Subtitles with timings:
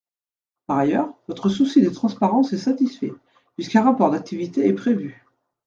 [0.65, 3.13] Par ailleurs, votre souci de transparence est satisfait,
[3.53, 5.23] puisqu’un rapport d’activité est prévu.